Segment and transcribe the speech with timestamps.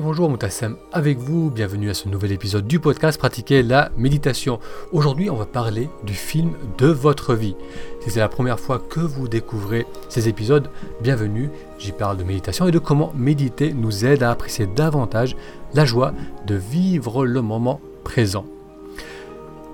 [0.00, 4.60] Bonjour Moutassem, avec vous, bienvenue à ce nouvel épisode du podcast Pratiquer la méditation.
[4.92, 7.56] Aujourd'hui on va parler du film de votre vie.
[8.00, 10.70] Si c'est la première fois que vous découvrez ces épisodes,
[11.02, 11.50] bienvenue,
[11.80, 15.36] j'y parle de méditation et de comment méditer nous aide à apprécier davantage
[15.74, 16.12] la joie
[16.46, 18.46] de vivre le moment présent.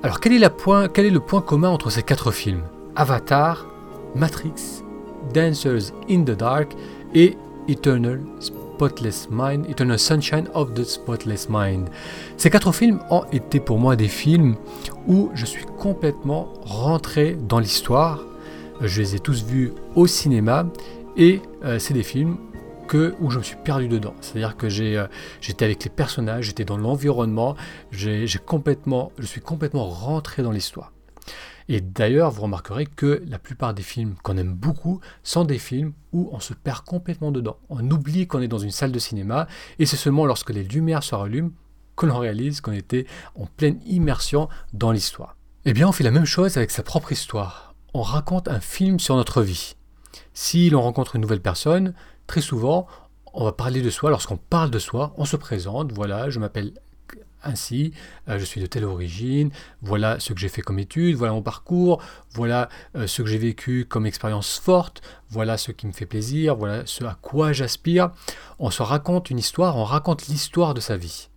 [0.03, 0.53] Alors quel est,
[0.95, 2.63] quel est le point commun entre ces quatre films?
[2.97, 3.67] Avatar,
[4.15, 4.83] Matrix,
[5.35, 6.73] Dancers in the Dark
[7.15, 7.37] et
[7.69, 8.21] Eternal
[8.75, 11.89] Spotless Mind, Eternal Sunshine of the Spotless Mind.
[12.37, 14.57] Ces quatre films ont été pour moi des films
[15.07, 18.25] où je suis complètement rentré dans l'histoire.
[18.81, 20.67] Je les ai tous vus au cinéma
[21.17, 22.37] et euh, c'est des films
[22.89, 24.15] que, où je me suis perdu dedans.
[24.21, 25.07] C'est-à-dire que euh,
[25.41, 27.55] j'étais avec les personnages, j'étais dans l'environnement,
[27.93, 30.91] j'ai, complètement, je suis complètement rentré dans l'histoire.
[31.69, 35.93] Et d'ailleurs, vous remarquerez que la plupart des films qu'on aime beaucoup sont des films
[36.13, 37.59] où on se perd complètement dedans.
[37.71, 39.47] On oublie qu'on est dans une salle de cinéma
[39.79, 41.53] et c'est seulement lorsque les lumières se rallument
[41.97, 45.37] que l'on réalise qu'on était en pleine immersion dans l'histoire.
[45.65, 47.75] Eh bien, on fait la même chose avec sa propre histoire.
[47.95, 49.77] On raconte un film sur notre vie.
[50.35, 51.95] Si l'on rencontre une nouvelle personne,
[52.27, 52.87] très souvent,
[53.33, 54.11] on va parler de soi.
[54.11, 55.93] Lorsqu'on parle de soi, on se présente.
[55.93, 56.75] Voilà, je m'appelle
[57.45, 57.93] ainsi,
[58.29, 59.51] euh, je suis de telle origine,
[59.83, 63.39] voilà ce que j'ai fait comme étude, voilà mon parcours, voilà euh, ce que j'ai
[63.39, 68.11] vécu comme expérience forte, voilà ce qui me fait plaisir, voilà ce à quoi j'aspire.
[68.59, 71.29] On se raconte une histoire, on raconte l'histoire de sa vie.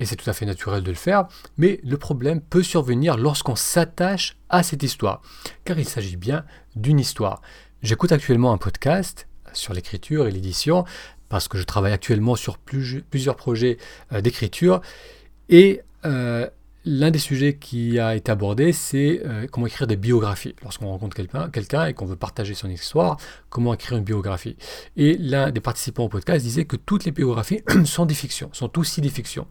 [0.00, 3.54] Et c'est tout à fait naturel de le faire, mais le problème peut survenir lorsqu'on
[3.54, 5.22] s'attache à cette histoire,
[5.64, 7.40] car il s'agit bien d'une histoire.
[7.82, 10.84] J'écoute actuellement un podcast sur l'écriture et l'édition,
[11.28, 13.78] parce que je travaille actuellement sur plusieurs projets
[14.12, 14.82] euh, d'écriture,
[15.52, 16.48] et euh,
[16.86, 20.56] l'un des sujets qui a été abordé, c'est euh, comment écrire des biographies.
[20.62, 23.18] Lorsqu'on rencontre quelqu'un et qu'on veut partager son histoire,
[23.50, 24.56] comment écrire une biographie.
[24.96, 28.78] Et l'un des participants au podcast disait que toutes les biographies sont des fictions, sont
[28.78, 29.46] aussi des fictions.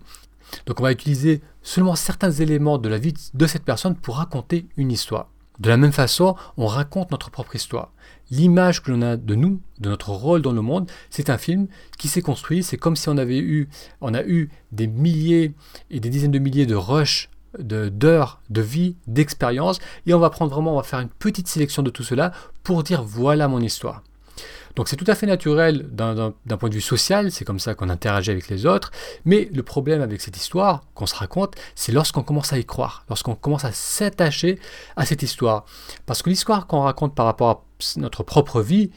[0.65, 4.65] Donc on va utiliser seulement certains éléments de la vie de cette personne pour raconter
[4.77, 5.29] une histoire.
[5.59, 7.91] De la même façon, on raconte notre propre histoire.
[8.31, 11.67] L'image que l'on a de nous, de notre rôle dans le monde, c'est un film
[11.97, 12.63] qui s'est construit.
[12.63, 13.67] C'est comme si on avait eu,
[13.99, 15.53] on a eu des milliers
[15.89, 20.53] et des dizaines de milliers de rushs d'heures de, vie, d'expérience, et on va prendre
[20.53, 22.31] vraiment, on va faire une petite sélection de tout cela
[22.63, 24.03] pour dire voilà mon histoire.
[24.75, 27.89] Donc c'est tout à fait naturel d'un point de vue social, c'est comme ça qu'on
[27.89, 28.91] interagit avec les autres,
[29.25, 33.05] mais le problème avec cette histoire qu'on se raconte, c'est lorsqu'on commence à y croire,
[33.09, 34.59] lorsqu'on commence à s'attacher
[34.95, 35.65] à cette histoire.
[36.05, 38.91] Parce que l'histoire qu'on raconte par rapport à notre propre vie,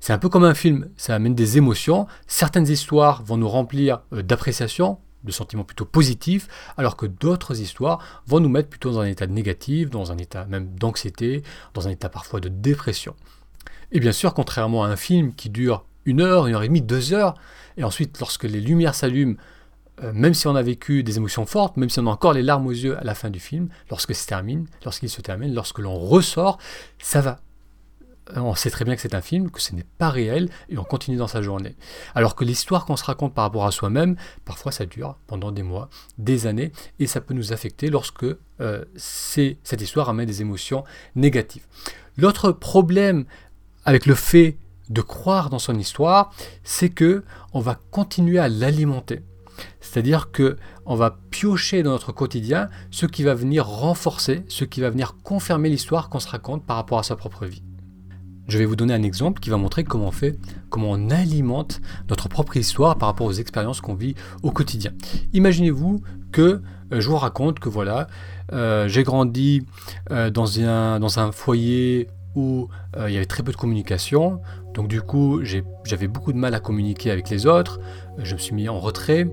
[0.00, 4.00] c'est un peu comme un film, ça amène des émotions, certaines histoires vont nous remplir
[4.12, 6.46] euh, d'appréciation, de sentiments plutôt positifs,
[6.76, 10.44] alors que d'autres histoires vont nous mettre plutôt dans un état négatif, dans un état
[10.44, 11.42] même d'anxiété,
[11.74, 13.16] dans un état parfois de dépression.
[13.92, 16.82] Et bien sûr, contrairement à un film qui dure une heure, une heure et demie,
[16.82, 17.34] deux heures,
[17.76, 19.36] et ensuite lorsque les lumières s'allument,
[20.02, 22.42] euh, même si on a vécu des émotions fortes, même si on a encore les
[22.42, 25.78] larmes aux yeux à la fin du film, lorsque se termine, lorsqu'il se termine, lorsque
[25.78, 26.58] l'on ressort,
[26.98, 27.40] ça va.
[28.34, 30.84] On sait très bien que c'est un film, que ce n'est pas réel, et on
[30.84, 31.76] continue dans sa journée.
[32.14, 35.62] Alors que l'histoire qu'on se raconte par rapport à soi-même, parfois ça dure pendant des
[35.62, 35.88] mois,
[36.18, 38.26] des années, et ça peut nous affecter lorsque
[38.60, 40.82] euh, cette histoire amène des émotions
[41.14, 41.66] négatives.
[42.16, 43.26] L'autre problème
[43.86, 44.58] avec le fait
[44.90, 46.32] de croire dans son histoire,
[46.62, 47.24] c'est que
[47.54, 49.22] on va continuer à l'alimenter.
[49.80, 54.80] C'est-à-dire que on va piocher dans notre quotidien ce qui va venir renforcer, ce qui
[54.80, 57.62] va venir confirmer l'histoire qu'on se raconte par rapport à sa propre vie.
[58.48, 60.38] Je vais vous donner un exemple qui va montrer comment on fait,
[60.70, 64.92] comment on alimente notre propre histoire par rapport aux expériences qu'on vit au quotidien.
[65.32, 68.06] Imaginez-vous que euh, je vous raconte que voilà,
[68.52, 69.66] euh, j'ai grandi
[70.12, 74.40] euh, dans, un, dans un foyer euh, il y avait très peu de communication.
[74.74, 75.40] Donc du coup,
[75.84, 77.80] j'avais beaucoup de mal à communiquer avec les autres.
[78.18, 79.28] Je me suis mis en retrait.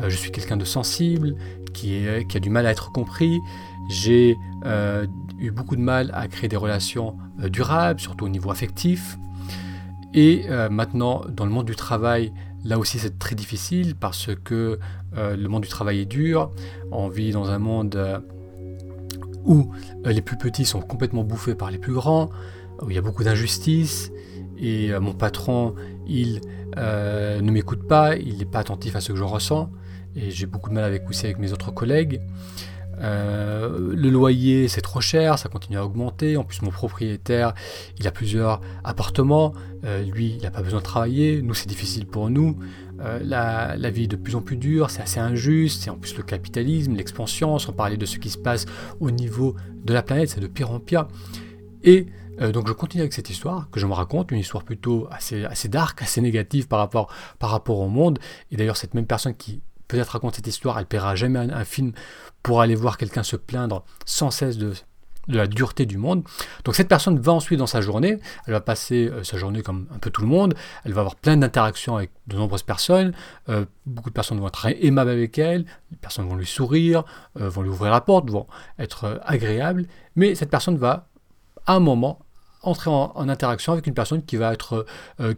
[0.00, 1.34] Euh, je suis quelqu'un de sensible,
[1.72, 3.38] qui, a du mal à être compris.
[3.90, 5.06] J'ai euh,
[5.38, 9.18] eu beaucoup de mal à créer des relations durables, surtout au niveau affectif.
[10.14, 12.34] Et maintenant, dans le monde du travail,
[12.66, 14.78] là aussi c'est très difficile parce que
[15.16, 16.50] le monde du travail est dur.
[16.90, 18.22] On vit dans un monde
[19.44, 19.70] où
[20.06, 22.30] euh, les plus petits sont complètement bouffés par les plus grands,
[22.80, 24.10] où il y a beaucoup d'injustice,
[24.58, 25.74] et euh, mon patron,
[26.06, 26.40] il
[26.78, 29.70] euh, ne m'écoute pas, il n'est pas attentif à ce que je ressens,
[30.16, 32.20] et j'ai beaucoup de mal avec aussi avec mes autres collègues.
[33.00, 36.36] le loyer c'est trop cher, ça continue à augmenter.
[36.36, 37.54] En plus mon propriétaire
[37.98, 39.54] il a plusieurs appartements,
[40.14, 42.58] lui il n'a pas besoin de travailler, nous c'est difficile pour nous.
[43.02, 46.16] Euh, la, vie est de plus en plus dure, c'est assez injuste, c'est en plus
[46.16, 48.66] le capitalisme, l'expansion, sans parler de ce qui se passe
[49.00, 51.08] au niveau de la planète, c'est de pire en pire.
[51.82, 52.06] Et
[52.40, 55.44] euh, donc je continue avec cette histoire que je me raconte, une histoire plutôt assez,
[55.44, 58.18] assez dark, assez négative par rapport, par rapport au monde.
[58.50, 61.92] Et d'ailleurs, cette même personne qui peut-être raconte cette histoire, elle paiera jamais un film
[62.42, 64.72] pour aller voir quelqu'un se plaindre sans cesse de,
[65.28, 66.24] de la dureté du monde.
[66.64, 69.86] Donc cette personne va ensuite dans sa journée, elle va passer euh, sa journée comme
[69.94, 70.54] un peu tout le monde,
[70.84, 73.12] elle va avoir plein d'interactions avec de nombreuses personnes,
[73.48, 77.04] euh, beaucoup de personnes vont être aimables avec elle, les personnes vont lui sourire,
[77.40, 78.46] euh, vont lui ouvrir la porte, vont
[78.78, 79.86] être agréables,
[80.16, 81.08] mais cette personne va
[81.66, 82.18] à un moment
[82.62, 84.86] entrer en, interaction avec une personne qui va être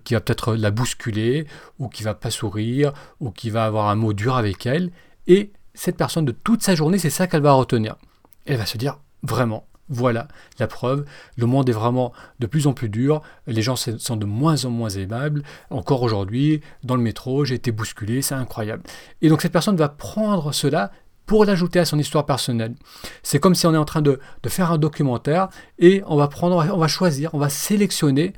[0.05, 1.47] qui va peut-être la bousculer
[1.79, 4.91] ou qui va pas sourire ou qui va avoir un mot dur avec elle.
[5.27, 7.97] Et cette personne de toute sa journée c'est ça qu'elle va retenir.
[8.45, 10.29] Elle va se dire vraiment voilà
[10.59, 11.05] la preuve.
[11.37, 13.23] Le monde est vraiment de plus en plus dur.
[13.47, 15.43] Les gens sont de moins en moins aimables.
[15.71, 18.83] Encore aujourd'hui, dans le métro, j'ai été bousculé, c'est incroyable.
[19.23, 20.91] Et donc cette personne va prendre cela
[21.27, 22.75] pour l'ajouter à son histoire personnelle.
[23.23, 25.49] C'est comme si on est en train de, faire un documentaire
[25.79, 28.35] et on va on va choisir, on va sélectionner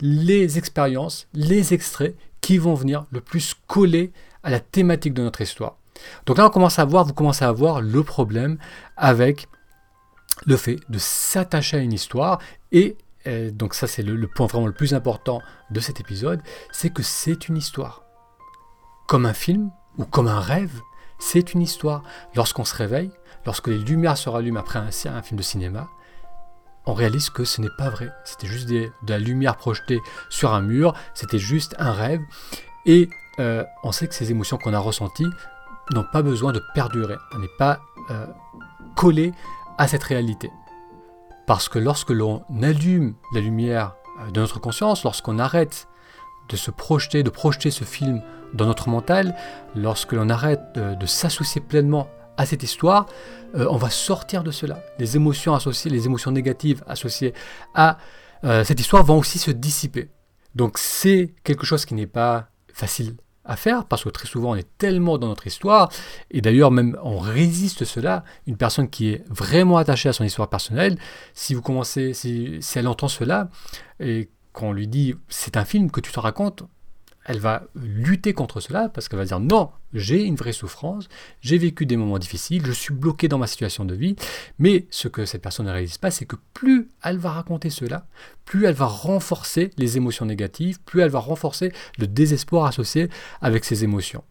[0.00, 4.12] les expériences, les extraits qui vont venir le plus coller
[4.42, 5.76] à la thématique de notre histoire.
[6.24, 8.56] Donc là, on commence à voir, vous commencez à voir le problème
[8.96, 9.48] avec
[10.46, 12.38] le fait de s'attacher à une histoire
[12.72, 12.96] et
[13.26, 16.40] euh, donc ça c'est le, point vraiment le plus important de cet épisode,
[16.72, 18.02] c'est que c'est une histoire.
[19.06, 20.80] Comme un film ou comme un rêve,
[21.18, 22.02] c'est une histoire.
[22.34, 23.10] Lorsqu'on se réveille,
[23.44, 25.88] lorsque les lumières se rallument après un, film de cinéma,
[26.86, 28.10] on réalise que ce n'est pas vrai.
[28.24, 30.00] C'était juste de la lumière projetée
[30.30, 32.20] sur un mur, c'était juste un rêve.
[32.86, 35.28] Et euh, on sait que ces émotions qu'on a ressenties
[35.92, 37.16] n'ont pas besoin de perdurer.
[37.34, 38.26] On n'est pas euh,
[38.96, 39.32] collé
[39.80, 40.52] à cette réalité.
[41.46, 45.88] Parce que lorsque l'on allume la lumière euh, de notre conscience, lorsqu'on arrête
[46.50, 48.22] de se projeter, de projeter ce film
[48.52, 49.34] dans notre mental,
[49.74, 53.06] lorsque l'on arrête de, s'associer pleinement à cette histoire,
[53.54, 54.82] euh, on va sortir de cela.
[54.98, 57.32] Les émotions associées, les émotions négatives associées
[57.74, 57.96] à
[58.44, 60.10] euh, cette histoire vont aussi se dissiper.
[60.54, 64.54] Donc c'est quelque chose qui n'est pas facile à faire, parce que très souvent on
[64.54, 65.90] est tellement dans notre histoire,
[66.30, 70.48] et d'ailleurs même on résiste cela, une personne qui est vraiment attachée à son histoire
[70.48, 70.98] personnelle,
[71.34, 73.48] si vous commencez, si, elle entend cela,
[73.98, 76.64] et qu'on lui dit c'est un film que tu te racontes,
[77.24, 81.08] elle va lutter contre cela parce qu'elle va dire non, j'ai une vraie souffrance,
[81.40, 84.16] j'ai vécu des moments difficiles, je suis bloqué dans ma situation de vie,
[84.58, 88.06] mais ce que cette personne ne réalise pas, c'est que plus elle va raconter cela,
[88.44, 93.64] plus elle va renforcer les émotions négatives, plus elle va renforcer le désespoir associé avec
[93.64, 94.24] ces émotions.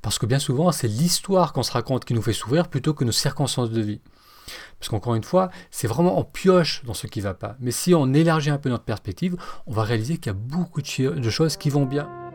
[0.00, 3.04] Parce que bien souvent, c'est l'histoire qu'on se raconte qui nous fait souffrir plutôt que
[3.04, 4.00] nos circonstances de vie.
[4.78, 7.56] Parce qu'encore une fois, c'est vraiment en pioche dans ce qui ne va pas.
[7.60, 10.82] Mais si on élargit un peu notre perspective, on va réaliser qu'il y a beaucoup
[10.82, 12.25] de choses qui vont bien.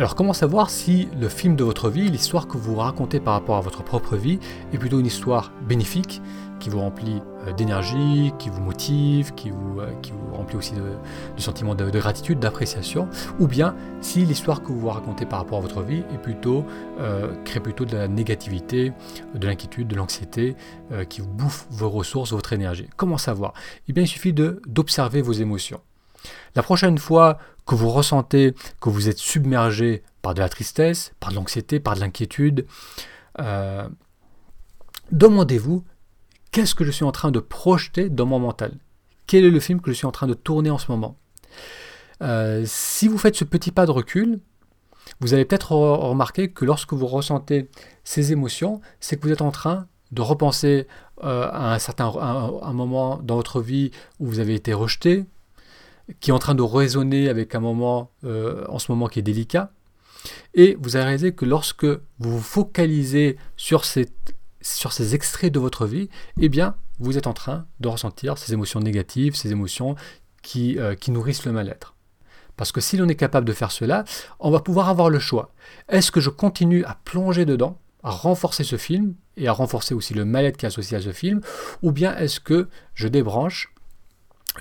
[0.00, 3.58] Alors comment savoir si le film de votre vie, l'histoire que vous racontez par rapport
[3.58, 4.38] à votre propre vie,
[4.72, 6.22] est plutôt une histoire bénéfique,
[6.58, 10.72] qui vous remplit euh, d'énergie, qui vous motive, qui vous, euh, qui vous remplit aussi
[10.72, 10.80] de,
[11.36, 13.10] sentiments de, gratitude, d'appréciation,
[13.40, 16.64] ou bien si l'histoire que vous racontez par rapport à votre vie est plutôt,
[16.98, 18.94] euh, crée plutôt de la négativité,
[19.34, 20.56] de l'inquiétude, de l'anxiété,
[21.10, 22.88] qui vous bouffe vos ressources, votre énergie.
[22.96, 23.52] Comment savoir?
[23.86, 25.82] Eh bien il suffit d'observer vos émotions.
[26.54, 31.30] La prochaine fois que vous ressentez que vous êtes submergé par de la tristesse, par
[31.30, 32.66] de l'anxiété, par de l'inquiétude,
[35.12, 35.84] demandez-vous
[36.50, 38.72] qu'est-ce que je suis en train de projeter dans mon mental?
[39.26, 41.16] Quel est le film que je suis en train de tourner en ce moment?
[42.22, 44.40] Euh, Si vous faites ce petit pas de recul,
[45.20, 47.68] vous allez peut-être remarquer que lorsque vous ressentez
[48.04, 50.86] ces émotions, c'est que vous êtes en train de repenser
[51.22, 55.26] euh, à un certain un, moment dans votre vie où vous avez été rejeté,
[56.20, 59.22] qui est en train de résonner avec un moment euh, en ce moment qui est
[59.22, 59.72] délicat.
[60.54, 64.08] Et vous allez réaliser que lorsque vous vous focalisez sur ces
[65.14, 69.34] extraits de votre vie, eh bien, vous êtes en train de ressentir ces émotions négatives,
[69.34, 69.94] ces émotions
[70.42, 71.94] qui, euh, qui nourrissent le mal-être.
[72.56, 74.04] Parce que si l'on est capable de faire cela,
[74.38, 75.54] on va pouvoir avoir le choix.
[75.88, 80.12] Est-ce que je continue à plonger dedans, à renforcer ce film et à renforcer aussi
[80.12, 81.40] le mal-être qui est associé à ce film,
[81.82, 83.72] ou bien est-ce que je débranche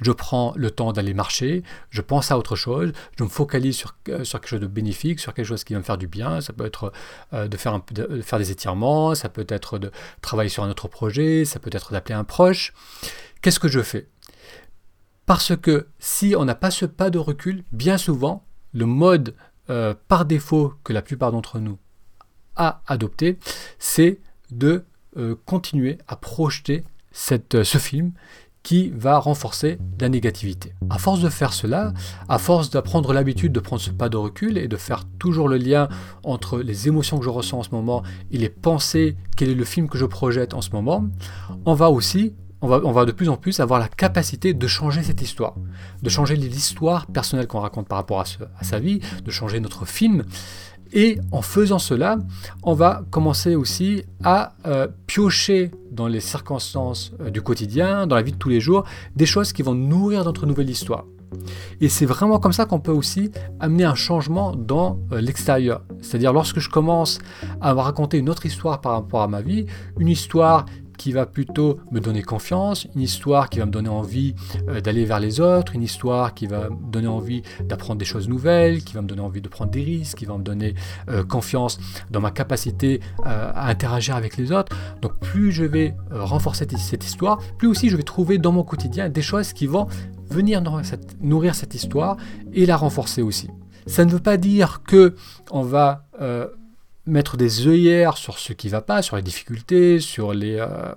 [0.02, 3.96] je prends le temps d'aller marcher, je pense à autre chose, je me focalise sur,
[4.10, 6.42] euh, sur, quelque chose de bénéfique, sur quelque chose qui va me faire du bien.
[6.42, 6.94] Ça peut être
[7.34, 7.84] euh, de, faire un,
[8.22, 9.92] faire des étirements, ça peut être de
[10.22, 12.74] travailler sur un autre projet, ça peut être d'appeler un proche.
[13.42, 14.08] Qu'est-ce que je fais?
[15.26, 19.36] Parce que si on n'a pas ce pas de recul, bien souvent, le mode
[19.70, 21.78] euh, par défaut que la plupart d'entre nous
[22.56, 23.38] a adopté,
[23.78, 24.20] c'est
[24.52, 24.86] de
[25.46, 28.14] continuer à projeter ce film
[28.64, 30.74] qui va renforcer la négativité.
[30.90, 31.94] À force de faire cela,
[32.28, 35.58] à force d'apprendre l'habitude de prendre ce pas de recul et de faire toujours le
[35.58, 35.88] lien
[36.24, 39.66] entre les émotions que je ressens en ce moment et les pensées, quel est le
[39.66, 41.06] film que je projette en ce moment,
[41.66, 44.68] on va aussi on va, on va de plus en plus avoir la capacité de
[44.68, 45.56] changer cette histoire,
[46.02, 48.26] de changer l'histoire personnelle qu'on raconte par rapport à,
[48.60, 50.26] à, sa vie, de changer notre film.
[50.94, 52.18] Et en faisant cela,
[52.64, 58.22] on va commencer aussi à euh, piocher dans les circonstances euh, du quotidien, dans la
[58.22, 61.06] vie de tous les jours, des choses qui vont nourrir notre nouvelle histoire.
[61.80, 65.84] Et c'est vraiment comme ça qu'on peut aussi amener un changement dans euh, l'extérieur.
[66.02, 67.20] C'est-à-dire lorsque je commence
[67.62, 69.68] à raconter une autre histoire par rapport à ma vie,
[70.00, 70.66] une histoire
[71.00, 74.36] qui va plutôt me donner confiance, une histoire qui va me donner envie
[74.68, 78.28] euh, d'aller vers les autres, une histoire qui va me donner envie d'apprendre des choses
[78.28, 80.76] nouvelles, qui va me donner envie de prendre des risques, qui va me donner
[81.10, 81.80] euh, confiance
[82.12, 84.76] dans ma capacité euh, à interagir avec les autres.
[85.02, 89.08] Donc plus je vais renforcer cette histoire, plus aussi je vais trouver dans mon quotidien
[89.08, 89.88] des choses qui vont
[90.30, 90.62] venir
[91.22, 92.18] nourrir cette, histoire
[92.52, 93.48] et la renforcer aussi.
[93.88, 95.16] Ça ne veut pas dire que
[95.50, 96.08] on va
[97.10, 100.94] mettre des œillères sur ce qui va pas, sur les difficultés, sur les, euh,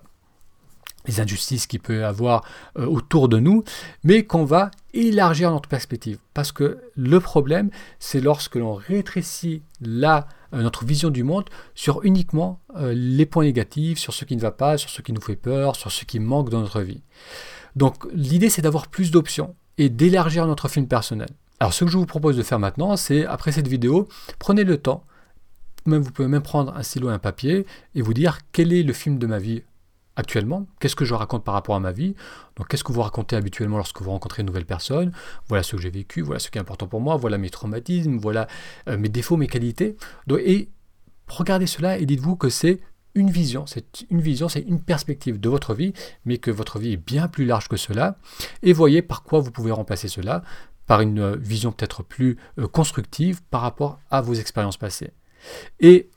[1.18, 2.44] injustices qu'il peut y avoir
[2.78, 3.64] euh, autour de nous,
[4.04, 6.18] mais qu'on va élargir notre perspective.
[6.34, 12.04] Parce que le problème, c'est lorsque l'on rétrécit la, euh, notre vision du monde sur
[12.04, 15.36] uniquement les points négatifs, sur ce qui ne va pas, sur ce qui nous fait
[15.36, 17.02] peur, sur ce qui manque dans notre vie.
[17.76, 21.28] Donc l'idée, c'est d'avoir plus d'options et d'élargir notre film personnel.
[21.62, 24.78] Alors ce que je vous propose de faire maintenant, c'est après cette vidéo, prenez le
[24.78, 25.04] temps
[25.86, 28.92] vous pouvez même prendre un stylo et un papier et vous dire quel est le
[28.92, 29.62] film de ma vie
[30.16, 32.14] actuellement, qu'est-ce que je raconte par rapport à ma vie,
[32.56, 35.12] donc qu'est-ce que vous racontez habituellement lorsque vous rencontrez une nouvelle personne,
[35.48, 38.18] voilà ce que j'ai vécu, voilà ce qui est important pour moi, voilà mes traumatismes,
[38.18, 38.46] voilà
[38.88, 39.96] euh, mes défauts, mes qualités.
[40.38, 40.68] et
[41.28, 42.80] regardez cela et dites-vous que c'est
[43.14, 45.92] une vision, c'est une vision, c'est une perspective de votre vie,
[46.24, 48.16] mais que votre vie est bien plus large que cela,
[48.62, 50.42] et voyez par quoi vous pouvez remplacer cela,
[50.86, 55.12] par une euh, vision peut-être plus euh, constructive par rapport à vos expériences passées.
[55.80, 56.10] Et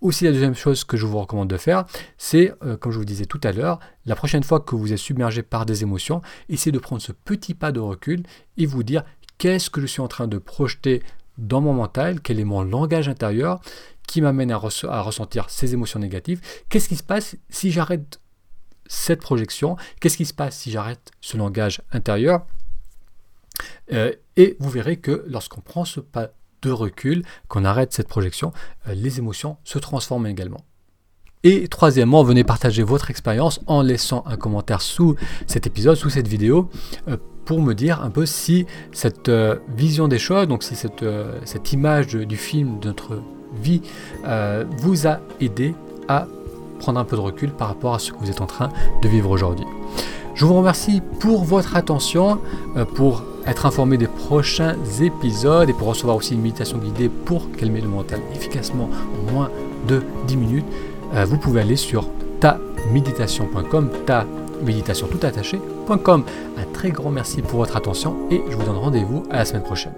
[0.00, 1.84] aussi la deuxième chose que je vous recommande de faire,
[2.16, 4.98] c'est, euh, comme je vous disais tout à l'heure, la prochaine fois que vous êtes
[4.98, 8.22] submergé par des émotions, essayez de prendre ce petit pas de recul
[8.56, 9.04] et vous dire
[9.38, 11.02] qu'est-ce que je suis en train de projeter
[11.36, 13.60] dans mon mental, quel est mon langage intérieur
[14.06, 18.20] qui m'amène à, ressentir ces émotions négatives, qu'est-ce qui se passe si j'arrête
[18.86, 22.46] cette projection, qu'est-ce qui se passe si j'arrête ce langage intérieur,
[23.92, 26.30] euh, et vous verrez que lorsqu'on prend ce pas
[26.62, 28.52] de recul, qu'on arrête cette projection,
[28.88, 30.64] euh, les émotions se transforment également.
[31.44, 35.14] Et troisièmement, venez partager votre expérience en laissant un commentaire sous
[35.46, 36.68] cet épisode, sous cette vidéo,
[37.08, 41.04] euh, pour me dire un peu si cette euh, vision des choses, donc si cette,
[41.44, 43.22] cette image du film de notre
[43.54, 43.80] vie
[44.78, 45.74] vous a aidé
[46.08, 46.26] à
[46.78, 48.70] prendre un peu de recul par rapport à ce que vous êtes en train
[49.02, 49.66] de vivre aujourd'hui.
[50.38, 52.38] Je vous remercie pour votre attention,
[52.94, 57.80] pour être informé des prochains épisodes et pour recevoir aussi une méditation guidée pour calmer
[57.80, 59.50] le mental efficacement en moins
[59.88, 60.66] de 10 minutes,
[61.14, 62.06] euh, vous pouvez aller sur
[62.38, 64.26] taméditation.com, ta
[64.62, 66.22] méditation tout attaché.com.
[66.56, 69.64] Un très grand merci pour votre attention et je vous donne rendez-vous à la semaine
[69.64, 69.92] prochaine.